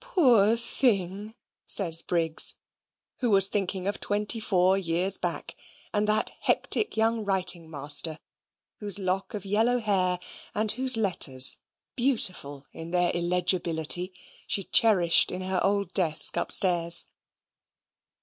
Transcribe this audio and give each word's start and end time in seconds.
poor 0.00 0.56
thing!" 0.56 1.34
says 1.66 2.00
Briggs 2.00 2.54
(who 3.18 3.28
was 3.28 3.48
thinking 3.48 3.86
of 3.86 4.00
twenty 4.00 4.40
four 4.40 4.78
years 4.78 5.18
back, 5.18 5.56
and 5.92 6.08
that 6.08 6.30
hectic 6.40 6.96
young 6.96 7.22
writing 7.22 7.68
master 7.68 8.18
whose 8.78 8.98
lock 8.98 9.34
of 9.34 9.44
yellow 9.44 9.78
hair, 9.80 10.18
and 10.54 10.72
whose 10.72 10.96
letters, 10.96 11.58
beautiful 11.96 12.64
in 12.72 12.92
their 12.92 13.14
illegibility, 13.14 14.14
she 14.46 14.64
cherished 14.64 15.30
in 15.30 15.42
her 15.42 15.62
old 15.62 15.92
desk 15.92 16.38
upstairs). 16.38 17.08